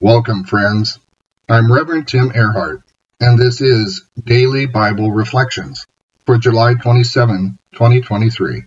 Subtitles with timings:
[0.00, 1.00] Welcome, friends.
[1.48, 2.84] I'm Reverend Tim Ehrhardt,
[3.18, 5.88] and this is Daily Bible Reflections
[6.24, 8.62] for July 27, 2023.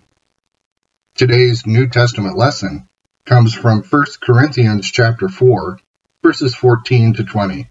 [1.16, 2.90] Today's New Testament lesson
[3.24, 5.80] comes from 1 Corinthians chapter 4,
[6.22, 7.70] verses 14 to 20.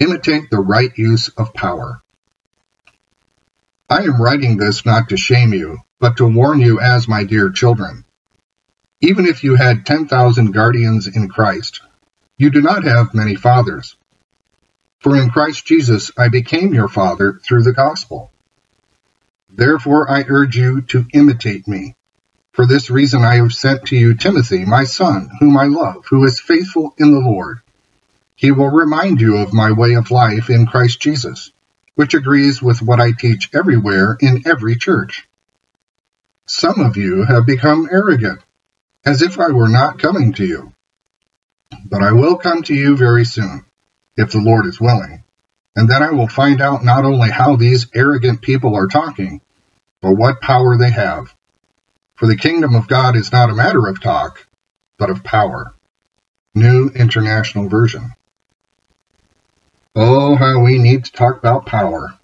[0.00, 2.02] Imitate the right use of power.
[3.88, 7.48] I am writing this not to shame you, but to warn you as my dear
[7.50, 8.04] children.
[9.00, 11.80] Even if you had 10,000 guardians in Christ,
[12.42, 13.94] you do not have many fathers.
[14.98, 18.32] For in Christ Jesus I became your father through the gospel.
[19.48, 21.94] Therefore I urge you to imitate me.
[22.52, 26.24] For this reason I have sent to you Timothy, my son, whom I love, who
[26.24, 27.60] is faithful in the Lord.
[28.34, 31.52] He will remind you of my way of life in Christ Jesus,
[31.94, 35.28] which agrees with what I teach everywhere in every church.
[36.48, 38.40] Some of you have become arrogant
[39.04, 40.72] as if I were not coming to you.
[41.84, 43.64] But I will come to you very soon,
[44.16, 45.24] if the Lord is willing,
[45.74, 49.40] and then I will find out not only how these arrogant people are talking,
[50.00, 51.34] but what power they have.
[52.16, 54.46] For the kingdom of God is not a matter of talk,
[54.98, 55.74] but of power.
[56.54, 58.12] New International Version.
[59.94, 62.18] Oh, how we need to talk about power.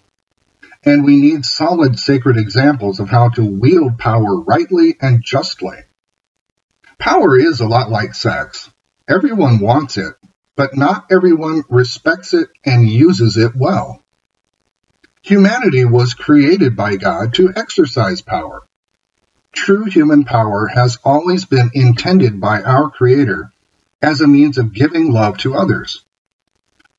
[0.85, 5.77] And we need solid sacred examples of how to wield power rightly and justly.
[6.97, 8.69] Power is a lot like sex.
[9.09, 10.13] Everyone wants it,
[10.55, 14.03] but not everyone respects it and uses it well.
[15.23, 18.61] Humanity was created by God to exercise power.
[19.51, 23.51] True human power has always been intended by our Creator
[23.99, 26.05] as a means of giving love to others.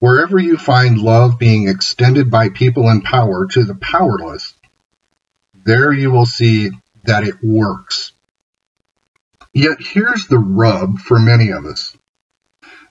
[0.00, 4.54] Wherever you find love being extended by people in power to the powerless,
[5.64, 6.70] there you will see
[7.04, 8.12] that it works.
[9.52, 11.96] Yet here's the rub for many of us.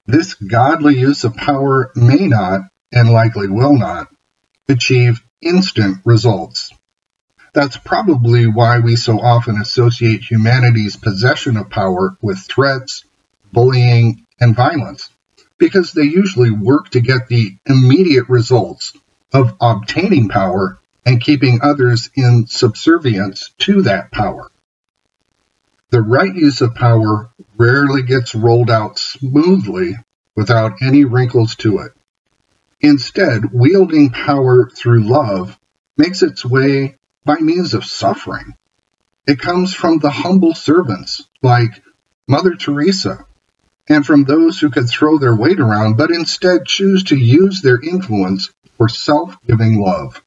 [0.06, 2.62] This godly use of power may not,
[2.92, 4.08] and likely will not,
[4.68, 6.72] achieve instant results.
[7.54, 13.04] That's probably why we so often associate humanity's possession of power with threats,
[13.52, 15.10] bullying, and violence,
[15.58, 18.94] because they usually work to get the immediate results
[19.34, 24.50] of obtaining power and keeping others in subservience to that power.
[25.92, 29.96] The right use of power rarely gets rolled out smoothly
[30.36, 31.94] without any wrinkles to it.
[32.80, 35.58] Instead, wielding power through love
[35.98, 36.96] makes its way
[37.26, 38.54] by means of suffering.
[39.26, 41.82] It comes from the humble servants like
[42.28, 43.26] Mother Teresa
[43.88, 47.82] and from those who could throw their weight around but instead choose to use their
[47.82, 50.24] influence for self giving love.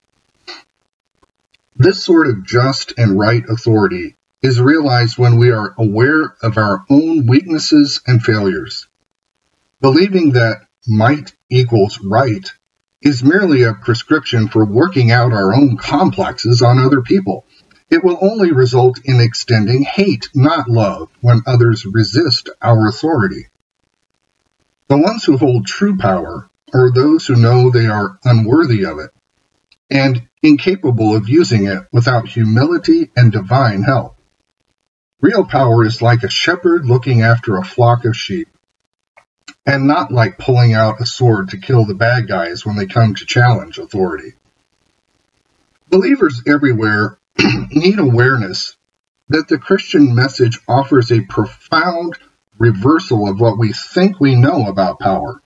[1.76, 6.84] This sort of just and right authority is realized when we are aware of our
[6.90, 8.88] own weaknesses and failures.
[9.80, 12.52] Believing that might equals right
[13.00, 17.44] is merely a prescription for working out our own complexes on other people.
[17.88, 23.48] It will only result in extending hate, not love, when others resist our authority.
[24.88, 29.10] The ones who hold true power are those who know they are unworthy of it
[29.90, 34.16] and incapable of using it without humility and divine help.
[35.22, 38.48] Real power is like a shepherd looking after a flock of sheep,
[39.64, 43.14] and not like pulling out a sword to kill the bad guys when they come
[43.14, 44.32] to challenge authority.
[45.88, 47.18] Believers everywhere
[47.70, 48.76] need awareness
[49.28, 52.18] that the Christian message offers a profound
[52.58, 55.40] reversal of what we think we know about power.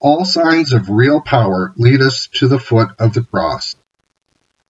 [0.00, 3.74] All signs of real power lead us to the foot of the cross.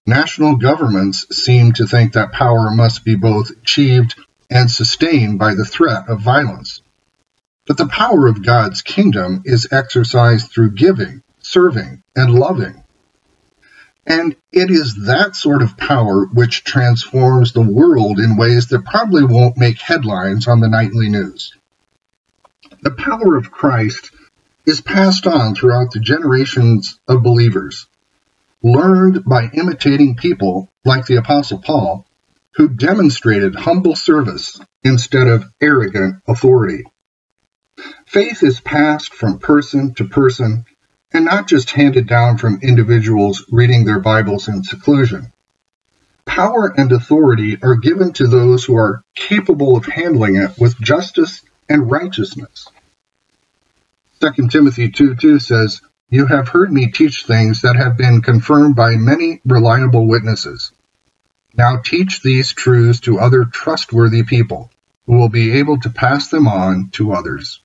[0.07, 4.15] National governments seem to think that power must be both achieved
[4.49, 6.81] and sustained by the threat of violence.
[7.67, 12.83] But the power of God's kingdom is exercised through giving, serving, and loving.
[14.07, 19.23] And it is that sort of power which transforms the world in ways that probably
[19.23, 21.53] won't make headlines on the nightly news.
[22.81, 24.09] The power of Christ
[24.65, 27.87] is passed on throughout the generations of believers
[28.63, 32.05] learned by imitating people like the Apostle Paul,
[32.55, 36.83] who demonstrated humble service instead of arrogant authority.
[38.05, 40.65] Faith is passed from person to person
[41.13, 45.31] and not just handed down from individuals reading their Bibles in seclusion.
[46.25, 51.41] Power and authority are given to those who are capable of handling it with justice
[51.67, 52.67] and righteousness.
[54.21, 55.81] 2 Timothy 2 2 says,
[56.11, 60.73] you have heard me teach things that have been confirmed by many reliable witnesses.
[61.55, 64.69] Now teach these truths to other trustworthy people,
[65.05, 67.61] who will be able to pass them on to others.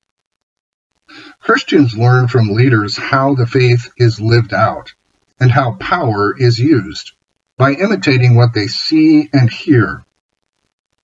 [1.41, 4.95] Christians learn from leaders how the faith is lived out
[5.41, 7.13] and how power is used
[7.57, 10.05] by imitating what they see and hear.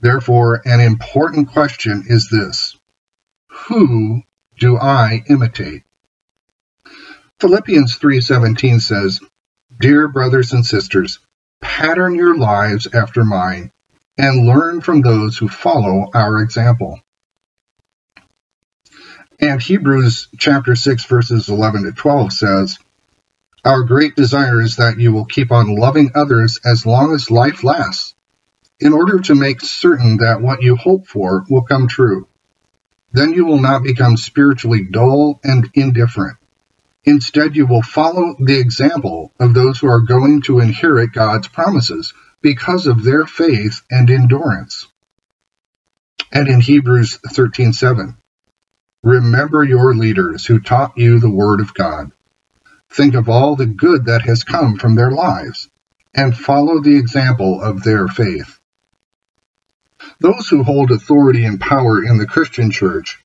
[0.00, 2.76] Therefore, an important question is this
[3.66, 4.22] Who
[4.58, 5.82] do I imitate?
[7.42, 9.20] Philippians 3:17 says,
[9.80, 11.18] "Dear brothers and sisters,
[11.60, 13.72] pattern your lives after mine
[14.16, 17.00] and learn from those who follow our example."
[19.40, 22.78] And Hebrews chapter 6 verses 11 to 12 says,
[23.64, 27.64] Our great desire is that you will keep on loving others as long as life
[27.64, 28.14] lasts,
[28.78, 32.28] in order to make certain that what you hope for will come true.
[33.10, 36.38] Then you will not become spiritually dull and indifferent.
[37.04, 42.14] Instead, you will follow the example of those who are going to inherit God's promises
[42.40, 44.86] because of their faith and endurance.
[46.30, 48.16] And in Hebrews 13:7,
[49.02, 52.12] Remember your leaders who taught you the Word of God.
[52.88, 55.68] Think of all the good that has come from their lives,
[56.14, 58.60] and follow the example of their faith.
[60.20, 63.24] Those who hold authority and power in the Christian church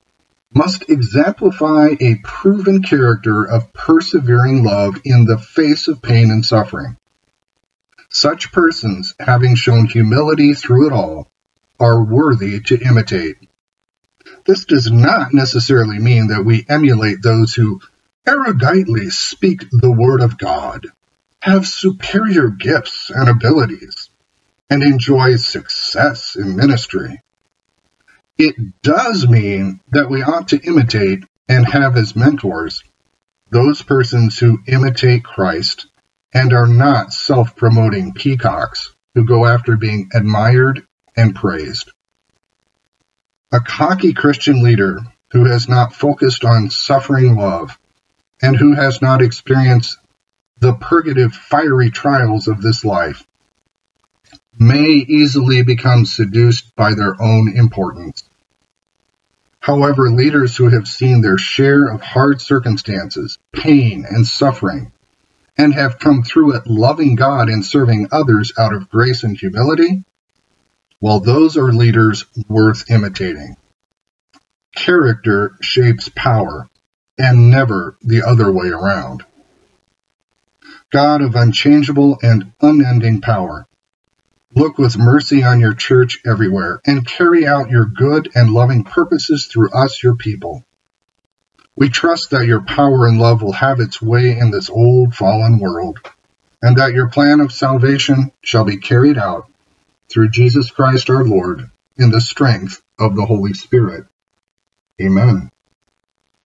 [0.53, 6.97] must exemplify a proven character of persevering love in the face of pain and suffering.
[8.09, 11.29] Such persons, having shown humility through it all,
[11.79, 13.37] are worthy to imitate.
[14.45, 17.81] This does not necessarily mean that we emulate those who
[18.25, 20.87] eruditely speak the Word of God,
[21.39, 24.09] have superior gifts and abilities,
[24.69, 27.21] and enjoy success in ministry.
[28.37, 32.83] It does mean that we ought to imitate and have as mentors
[33.49, 35.87] those persons who imitate Christ
[36.33, 40.85] and are not self promoting peacocks who go after being admired
[41.15, 41.91] and praised.
[43.51, 44.99] A cocky Christian leader
[45.31, 47.77] who has not focused on suffering love
[48.41, 49.97] and who has not experienced
[50.59, 53.25] the purgative fiery trials of this life
[54.59, 58.23] may easily become seduced by their own importance.
[59.67, 64.93] However, leaders who have seen their share of hard circumstances, pain, and suffering,
[65.57, 70.05] and have come through it loving God and serving others out of grace and humility,
[71.01, 73.57] well, those are leaders worth imitating.
[74.73, 76.69] Character shapes power,
[77.17, 79.25] and never the other way around.
[80.93, 83.66] God of unchangeable and unending power,
[84.57, 89.45] look with mercy on your church everywhere and carry out your good and loving purposes
[89.45, 90.63] through us, your people.
[91.75, 95.59] We trust that your power and love will have its way in this old fallen
[95.59, 95.99] world,
[96.61, 99.47] and that your plan of salvation shall be carried out
[100.09, 104.05] through Jesus Christ our Lord, in the strength of the Holy Spirit.
[105.01, 105.51] Amen.